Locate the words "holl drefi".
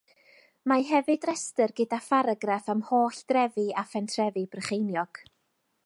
2.87-3.67